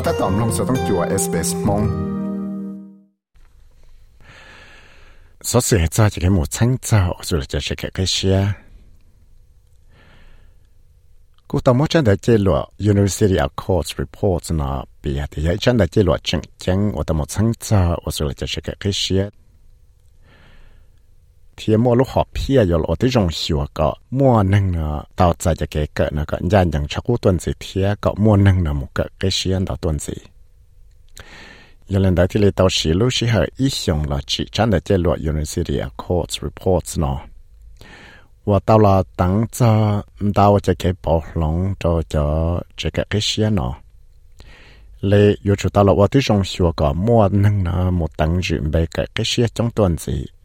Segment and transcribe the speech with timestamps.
[0.00, 1.82] ก็ถ้าตอมลงสต้องจัวเอสเปสมง
[5.48, 8.38] สอเสียใจจะแค่หมดชั้งเจ้าสุดจะเช็คแค่เชีย
[11.50, 12.58] กูตอมจันได้เจลว
[12.90, 14.70] University of Courts Reports นะ
[15.02, 17.82] ปีที่ยัยจันได้เจลวจังจังว่าตอมชั้งเจ้า
[18.16, 19.22] สุดจะเช็คแค่เชีย
[21.60, 23.88] ทียมัวลูกหอบเพียยลอที่รงหิวก็
[24.18, 30.16] มัวนึงเนาะตาวใจจะเกเกิดเนาะก็ยันอย่างชักูตัวสิเทียก็มัวนึงเนาะมุกเกเกเชียนต่อตัวสิ
[31.90, 37.18] ยังเล่นได้ที่เลยตาวสิลูกสิเหออีหยงละจีฉันได้เจอลวดยูนิซิตี้คอร์สรีพอร์ตเนาะ
[38.48, 39.70] ว่าตาวละตั้งจะ
[40.38, 42.22] ตาวจะเก็บปอกหลงจะจะ
[42.78, 43.72] จะเกเกเชียนเนาะ
[45.06, 50.37] เลยอยู่จุดตลอดว่าที่รงหิวก็มัวนึงเนาะมุตั้งยืนไปเกเกเชียจงตัวสิ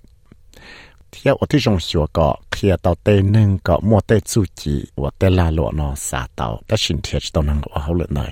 [1.13, 8.31] เที่ยวที่จงชัวก็เคลียต่อเตนึงก็มัวเตจูจีว่าเตลาหลวนอสาเตาแต่ชินเทียจตอนนั้นก็เอาเลยหน่อย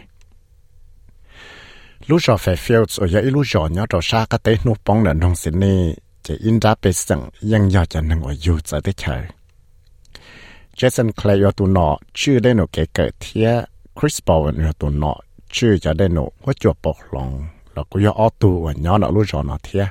[2.10, 5.80] ลูจอเฟฟิลส์โอ้ยอีลูจอเนาะตัวชาก็เตนูปองเนนงสินี่
[6.26, 7.20] จะอินดาไปสั่ง
[7.52, 9.24] ยังยอดจะนั่งว่าอยู่จะได้เฉย
[10.76, 11.88] เจสันเคลยตัวหนอ
[12.20, 13.50] ชื่อได้หนูเก๋เกิดเทีย
[13.98, 15.14] คริสปอวันเนตัวหนอ
[15.56, 17.30] ชื่อจะได้หนูว่าจวบปกลง
[17.74, 19.86] แล้วก็ยออตัวเนาะหนูลูจอเนาะเทีย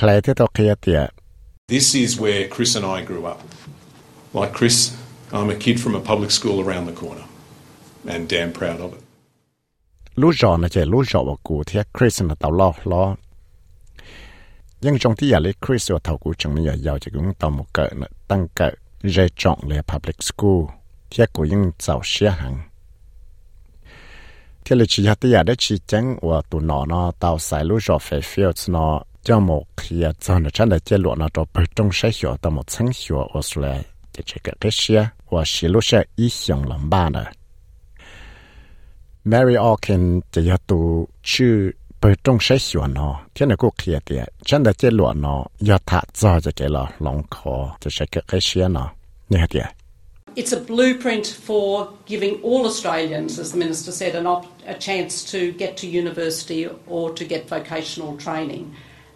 [0.00, 1.00] แคลเทตเคียเตีย
[1.74, 3.40] This is where Chris and I grew up.
[4.38, 4.76] Like Chris,
[5.36, 7.26] I'm a kid from a public school around the corner
[8.12, 9.02] and damn proud of it.
[10.20, 13.04] ลูกจอนะเจลูกจอว่ากูเทียคริสนะตาล้อล้อ
[14.84, 18.72] ยังจงที่อยากเล็กคริสว่าเท่ากูจังนี่อยากยาวจะกุ้งตอมเกิดนะตั้งเกิด
[19.12, 20.60] เรจงเลย public school
[21.08, 22.54] เทียกูยังเจ้าเสียหัง
[24.62, 28.86] เทียเลยชี้ที่อยากได้ชี้แจงว่าตัวหนอนอเตาใส่ลูกจอเฟฟิลส์นอ
[29.28, 31.90] fields nó cho một khi cho nó chân để chế lụa nó cho bởi trong
[31.92, 33.82] sẽ hiểu tao một sáng hiểu Australia
[34.16, 37.24] để chế cái cái xe và xí lúa xe ý hướng làm ba nữa
[39.24, 43.98] Mary Orkin chỉ hạt tụ chữ bởi trong sẽ hiểu nó thế này cũng kia
[44.04, 47.90] tiền chân để chế lụa nó giờ thả cho cho cái là lòng khó cho
[47.90, 48.90] sẽ cái cái xe nó
[49.28, 49.60] như thế
[50.34, 55.32] It's a blueprint for giving all Australians, as the Minister said, an op- a chance
[55.32, 58.64] to get to university or to get vocational training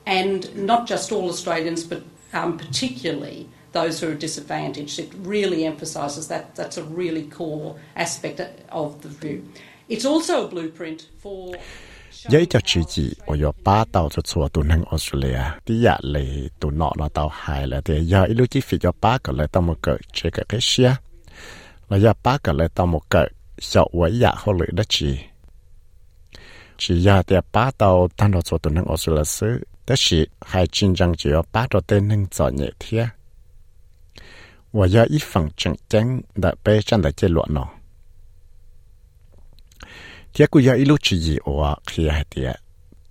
[0.06, 2.02] and not just all Australians, but
[2.32, 4.98] um, particularly those who are disadvantaged.
[4.98, 9.44] It really emphasises that that's a really core aspect of the view.
[9.88, 11.54] It's also a blueprint for.
[12.28, 12.46] giới
[13.26, 16.26] ở yo ba tàu cho chùa tụ năng Australia tí dạ lệ
[16.60, 19.48] tụ nọ nó hài là thì giờ ít lúc chỉ phi cho ba cả lại
[19.52, 20.94] tàu một cỡ chế cái xe
[21.88, 23.26] là giờ ba cả lại tàu một cỡ
[23.58, 25.18] sợ quá họ lưỡi đó chị
[26.78, 29.24] chị giờ ba tàu tan đó chùa tụ năng Australia
[29.85, 33.11] 但是系真正只要八到都能做嘢添。
[34.71, 37.77] 我要一份正正的被真的结论咯。
[40.33, 41.17] ที่กูอยากอีลูจี
[41.59, 42.49] ว่าคือให้เดีย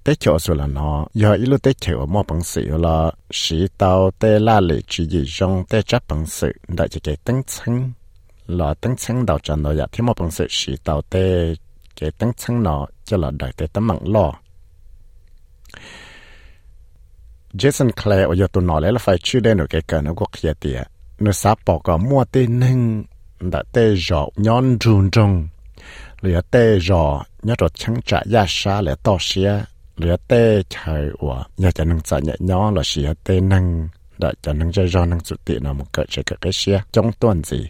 [0.02, 2.96] แต่เจ้าสุดละเนาะอยากอีลูแต่เจ้ามอบังสือละ
[3.40, 5.02] สีเตาแต่ละเลยจี
[5.38, 7.74] ยงแต่จับบังสือได้จะเกิดตั้งชั้น
[8.58, 11.24] ละตั้งชั้นดาวจันเนาะอยากที่มอบังสือสีเตาแต่
[11.96, 14.26] เกิดตั้งชั้นเนาะจะละได้แต่ตั้งมังล้อ
[17.60, 20.80] Jason Clare 我要ตัวนอแล้วไฟชื่อได้หนูแกเกินก็เคลียเตีย
[21.22, 22.80] หนูซับบอกก็มัวเต้นึง
[23.50, 25.32] แต่เต้จอกย้อนจุนจง
[26.20, 29.52] lửa tê rò nhớ rồi chẳng trả giá xa lửa to xía
[29.96, 33.88] lửa tê trời của nhớ cho nâng trả nhẹ nhó là xía tê nâng
[34.18, 36.80] đã cho nâng chơi rò nâng chủ tiện nào một cỡ chơi cỡ cái xía
[36.92, 37.66] trong tuần gì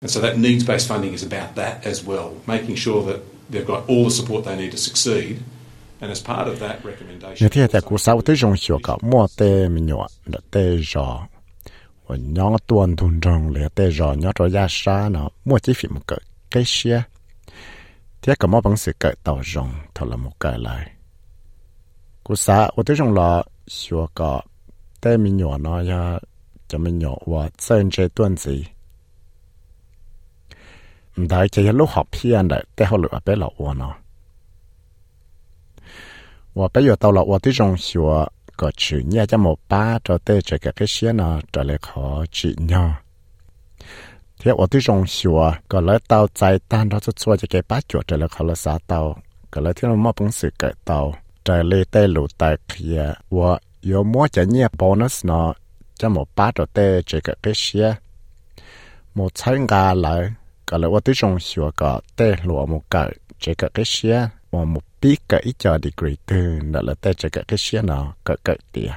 [0.00, 3.20] And so that needs-based funding is about that as well, making sure that
[3.50, 4.86] they've got all the support they need to succeed.
[4.86, 5.12] And as part of that recommendation...
[5.12, 5.12] Như thế thì cú sáu tới dùng hiệu cả mua tê mình nhỏ là tê
[5.12, 5.12] rò và nhỏ tuần tuần rong lửa tê rò nhỏ rồi giá xa nó mua
[5.12, 5.12] chi phí một cỡ cái xía thế cái món bằng sự cởi tàu rong thật
[5.12, 5.12] là một cái lại cú sa tôi trong là xua cái tay mình nhỏ nó
[5.12, 5.12] ya cho mình nhỏ và chân chơi tuần gì đại chỉ lúc học phiền đấyแต่เขาเหลือไปหลอกว่าเนาะว่าไปอยู่ตลอดว่าที่จงชัวก็ชื่อเนี่ยจะหมดป้าจะเตะจะกับcái
[5.12, 5.57] xe nóจะเลยขอจีเนาะ thế ởที่รงชัวก็เลยเตาใจตานเราจะช่วยจะเก็บป้าจวดเลยเขาเลยสาเตาก็เลยที่เรามอบหนังสือเกิดเตา
[6.01, 11.27] 你听在古啥我对中学个莫得没鸟的对着，
[12.05, 15.29] 我娘端端正了对着娘着压啥呢？
[15.43, 16.17] 莫只费么个
[16.49, 17.03] 这些，
[18.21, 20.95] 这个莫本事个到中头了么个来，
[22.23, 24.41] 古啥我对中了学个
[25.01, 26.17] 对没鸟那呀，
[26.69, 28.57] 怎么鸟我真这段子。
[31.15, 33.93] 唔大，只一路学偏的，但好落阿伯落我呢。
[36.59, 38.01] 我不要到了我的中学，
[38.57, 42.97] 个去年就没把着对这个这些呢，这里考几年。
[44.39, 47.87] thế ở tiếng rong xua có lẽ tao chạy tan đó cho chua cho cái bát
[47.89, 49.17] chuột trời là khó là xa tao
[49.51, 51.15] có lẽ tiếng mà bông sự cái tao
[51.45, 53.59] trời lê tê lù tài kia và
[53.91, 55.53] yo mua chả nhẹ bonus nó
[55.95, 57.95] cho một bát rồi tê chỉ cái cái xe
[59.15, 60.33] một chai ngà lại
[60.65, 65.15] có lẽ ở xua có tê lùa một cái cái cái xe mà một tí
[65.27, 68.91] cái cho degree tư đó là tay cho cả cái xe nó cả cậy tiền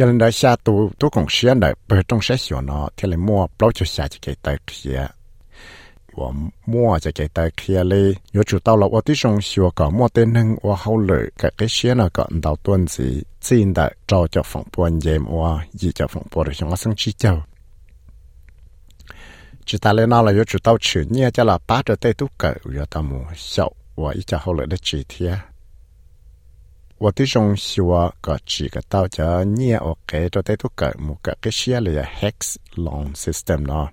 [0.00, 3.08] giờ lên đó xa tu tu còn xe này bờ trong xe xỉu nó thì
[3.08, 5.06] lại mua bao cho xa cho cái tay kia.
[6.12, 6.26] Và
[6.66, 9.90] mua cho cái tay kia đi nhớ chủ tao là ở tí trong xỉu cả
[9.90, 13.74] mua tên hưng và hậu lợi cái cái xe nó cả đầu tuần gì, xin
[13.74, 17.12] đã cho cho phòng buôn dèm và gì cho phòng buôn rồi chúng ta chi
[17.12, 17.42] châu
[19.70, 22.12] chỉ ta lên nào là yếu chủ tao chữ nhẹ cho là ba trở tay
[22.12, 25.34] tú cỡ rồi ta mù sậu và ít cho hậu lợi đất chỉ thế
[26.98, 30.68] và tí trong xưa có chỉ cái tao cho nhẹ ở cái trở tay tú
[30.76, 33.88] cỡ một cái cái xe là hex long system nó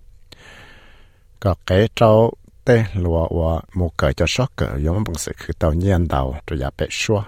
[1.39, 2.33] có cái trâu
[2.65, 6.35] tên lùa và một cái cho sót cỡ giống bằng sự khử tao nhiên đầu
[6.47, 7.23] rồi giả bẹt xua.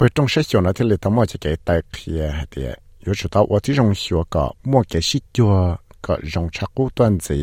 [0.00, 2.16] 不中学校呢，这里头莫就给带去
[2.48, 7.34] 的，有知道我这种学个莫给是叫个用查古段子，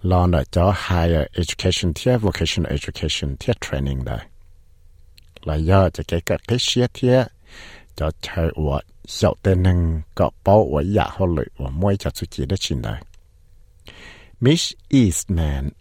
[0.00, 4.18] 然后呢叫 higher education 贴 vocational education 贴 training 的，
[5.42, 7.30] 来要就给个给些贴，
[7.94, 13.02] 叫才我小的能个包我也好累，我莫叫自己的进来。
[14.42, 15.74] Mish Eastman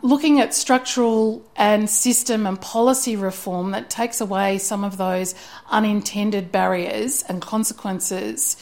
[0.00, 5.34] Looking at structural and system and policy reform that takes away some of those
[5.70, 8.56] unintended barriers and consequences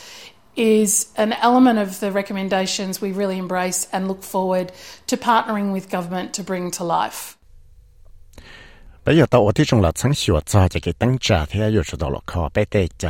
[0.57, 4.73] is an element of the recommendations we really embrace and look forward
[5.07, 7.39] to partnering with government to bring to life.
[9.10, 13.06] bây giờ tao ởที่จงหลัดทั้งชัวจอจะกิตั้งจ่าที่อยู่ชุดหลอกคอไปเตะใจ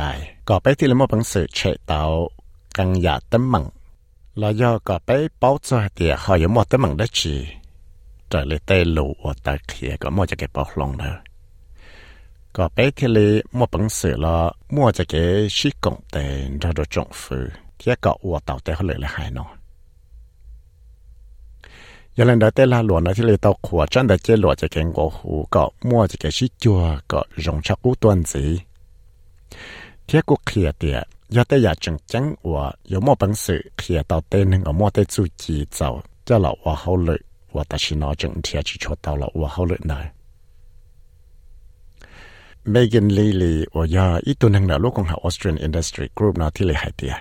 [0.48, 2.02] ก็ไปที่ละมั่วบังสือเฉดเตา
[2.76, 3.64] กังยาตั้มมัง
[4.38, 7.34] แล้วย่อก็ไปเป้าจอเดียเขาอยู่มั่วตั้มมังได้จี
[8.30, 11.14] จะเลยเตะลูว่าตาเขียก็มั่วจะเก็บปอกลงเลย
[12.56, 14.36] ก็ไปที่เลยมั่วบังสือละ
[14.74, 17.38] มั่วจะเก็บชิกงเตนเราโดจงฟื
[17.78, 18.98] ที่ก็อวดเต่าเตะเขาเลย
[22.17, 26.79] ยันเลนเดเตลาหลวนะที่เลยตอขวจันเดเจหลวจะเก่งกว่าหูก็มั่วจะเก่ชิจัว
[27.11, 28.43] ก็รงชักอุ้ตัวนสี
[30.05, 30.97] เทียกูเคลียเตีย
[31.35, 35.89] ยาเตยาจังจังว่ายมอบังสือเคลียตอเตนึงอมอด้จูจีเจ้า
[36.27, 37.19] จะหลอว่าเขาเลย
[37.55, 40.05] ว่าตาชินอจังเทียชิชดเตาลอว่าเขาเลยนาย
[42.69, 47.13] เมกินลีลีว่ายาอีตัวหนึ่งนะลูกของหาออสเตรียนอินดัสทรีกรุ๊ปนะที่เลยหายเตีย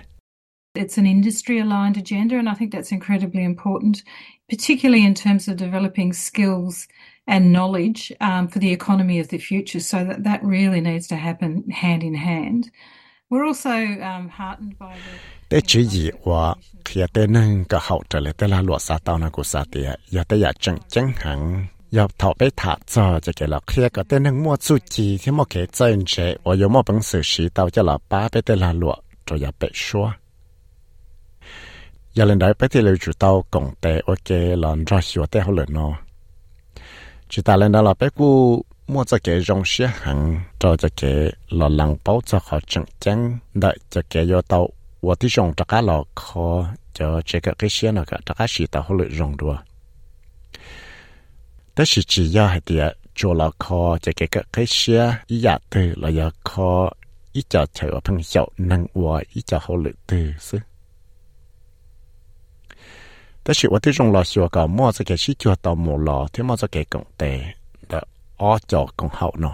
[0.80, 4.02] it's an industry aligned agenda, and I think that's incredibly important,
[4.48, 6.88] particularly in terms of developing skills
[7.26, 9.80] and knowledge um, for the economy of the future.
[9.80, 12.70] So that, that really needs to happen hand in hand.
[13.28, 15.56] We're also um, heartened by the.
[32.14, 35.40] giờ lên đấy bây giờ là chủ tàu cổng tệ ok là ra sửa tệ
[35.40, 35.92] hơn nó
[37.28, 41.32] chỉ ta lên đó là bây cú mua cho cái rong xe hàng cho cái
[41.48, 44.68] là lăng bao cho họ chẳng chẳng đợi cho cái do tàu
[45.02, 48.46] và thì rong cho cá là khó cho cái cái xe nào cả cho cá
[48.48, 49.56] xì tàu hơn rong đua
[51.76, 52.78] đó chỉ do hay thì
[53.14, 56.90] cho là khó cho cái cái xe ý giả từ là giờ khó
[57.32, 59.22] ý cho chạy ở phần hiệu năng và
[63.44, 67.27] 但是我对中老师讲，莫这个是做到冇咯，听莫这个讲的
[67.88, 68.07] 的，
[68.38, 69.51] 我就讲好喏。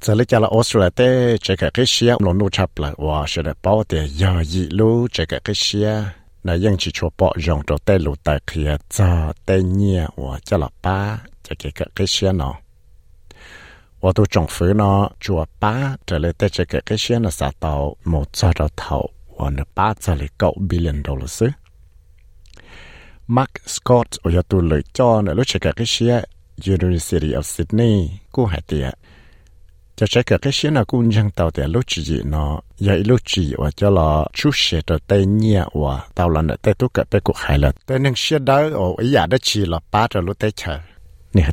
[0.00, 6.04] 这里讲了 Australia 的这个这些龙路差不了，我是的包的要一路这个这些。
[6.46, 12.54] 那ยัง只说保用着带路带可以早带年我叫了爸这个个这些呢，
[14.00, 21.43] 我都政府呢做爸这里带这个这些呢啥到没找到头， under 8,9 billion dollars.
[23.27, 26.23] Mark Scott ở nhà tù lời cho nợ lúc chạy cái xe
[26.67, 28.89] University of Sydney cô hạt tiền
[29.95, 33.19] cho chạy cả cái xe nào cũng chẳng tàu tiền lúc chỉ nó vậy lúc
[33.25, 36.89] chỉ và cho là chút xe trở tay nhẹ và tàu là nợ tay tôi
[36.93, 39.79] cả tay cuộc hải là tay nâng xe đó ở ý giả đó chỉ là
[39.91, 40.79] ba trở lúc tay chờ
[41.33, 41.51] nè hạt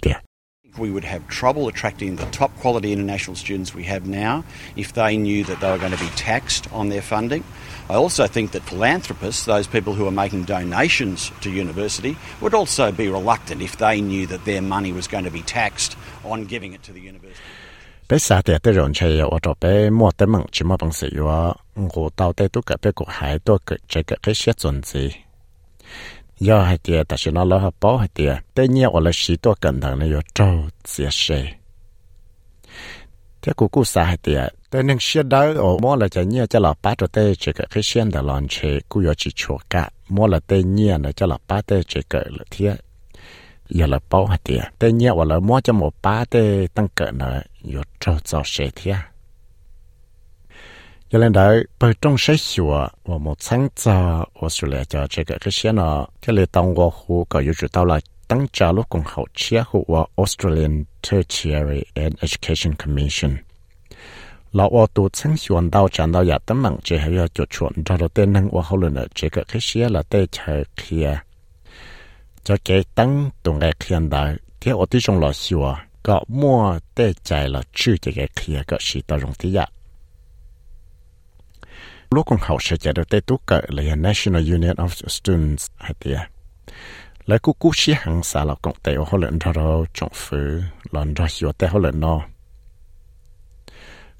[0.79, 4.43] we would have trouble attracting the top quality international students we have now
[4.77, 7.43] if they knew that they were going to be taxed on their funding.
[7.88, 12.92] I also think that philanthropists, those people who are making donations to university, would also
[12.92, 16.74] be reluctant if they knew that their money was going to be taxed on giving
[16.74, 17.42] it to the university.
[18.08, 21.56] 被啥的的人才有我这被莫得梦只么本事有啊，
[21.94, 25.10] 我到底都个被个还多个这个这些种子。
[26.40, 30.44] 要还的，但是那老好包还的，但你我了许多跟头呢有周
[30.84, 31.58] 这些。
[33.47, 36.47] cái cú cú xả hết tiệt tới nên xe đó ở mua là chạy nhiều
[36.47, 39.31] cho là ba trò tê chỉ cái cái xe đó lon chế cú yo chỉ
[39.35, 42.81] chua cả mua là tê nhiều là cho là ba tê chỉ cái là thiệt
[43.69, 46.89] giờ là bao hết tiệt tê nhiều hoặc là mua cho một ba tê tăng
[46.89, 47.43] cỡ nữa
[47.75, 48.97] yo trâu cho xe thiệt
[51.11, 55.07] cho nên đấy bởi trong sách sửa và một sáng giờ ở sửa lại cho
[55.17, 59.95] cái cái xe nó cái lời tông của khu có yêu cầu tao là ตั้งจาลูกของเขาเชียหัว
[60.21, 60.75] Australian
[61.07, 63.33] Tertiary and Education Commission
[64.55, 71.09] เราเอาตัวเชิงชวนดาวจันดาวอยากตั้งมังเจให้ยาจุดชวนเราเต้นนั่งว่าเขาเลยเนอะเจก็แค่เชียละเต้เธอเคลีย
[72.47, 72.69] จะเก
[72.99, 73.11] ตั้ง
[73.45, 74.23] ตรงแกเคลียนได้
[74.59, 75.67] เที่ยวอติจงหล่อชัว
[76.07, 76.59] ก็มั่ว
[76.95, 79.67] เต้ใจละชื่อจะแกเคลียก็ชีตรงที่ยะ
[82.15, 86.19] ลูกของเขาเสียใจเราเต้ตุกเกเลย National Union of Students ให้เตี้ย
[87.28, 90.50] แล้วกูกูชี้หังสาเรากงเตะเขาเลยเราจงฟื้น
[90.92, 92.16] หลอนเราหิวแต่เขาเลยนอ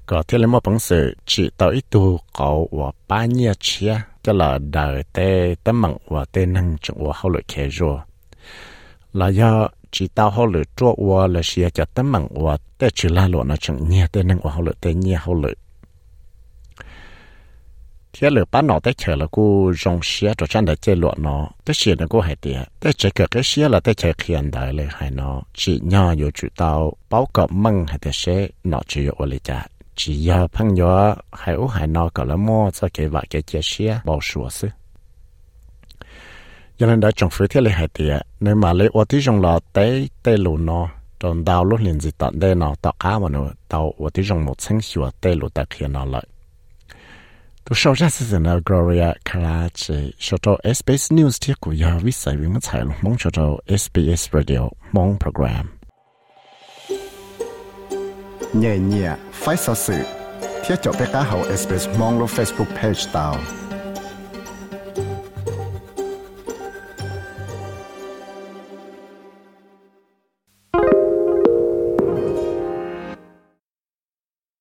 [0.06, 4.00] có thể là một bằng sự chỉ tạo ít tu có và ba nhiêu chia
[4.22, 7.98] cho là đời tê tấm mặn và tê năng trong và hậu lợi khe rồi
[9.12, 12.88] là do chỉ tạo hậu lợi cho và là xia cho tấm mặn và tê
[12.94, 15.54] chỉ là lộ nó chẳng nhiều tê năng và hậu lợi tê nhiều hậu lợi
[18.19, 21.13] thế lửa bán nọ tới chờ là cô rong xía cho chân để chơi lụa
[21.17, 21.47] nó.
[21.65, 24.51] Tới xía nó cô hay tiệt tới chơi cờ cái xía là tới chơi khiên
[24.51, 25.41] đại lời hay nó.
[25.53, 29.39] Chỉ nhỏ vô chủ tao báo cọ măng hay tới xế, nó chỉ vô lý
[29.43, 33.23] cha chỉ giờ phăng gió hay ú hay nó cọ là mua cho cái vật
[33.29, 34.69] cái chơi xía bảo sủa xứ.
[36.77, 39.41] Cho nên đã trồng phía thế lời hay tiệt nên mà lấy ô tí rong
[39.41, 40.89] lọ tới tới lụa nó.
[41.19, 43.47] Trong đào lúc liền gì tận đây nó tao cá mà nó.
[43.67, 46.23] Tao ô tí rong một sáng sủa tới lụa ta khiên nó lại
[47.69, 51.99] tôi sau ra sự tình là Gloria Karachi cho cho SBS News thiết của giờ
[52.01, 54.59] viết sai vì mất chạy mong cho cho SBS Radio
[54.91, 55.77] mong program
[58.53, 59.93] nhẹ nhẹ phải sợ sự
[60.65, 63.35] thiết cho bé cá hậu SBS mong lo Facebook page tao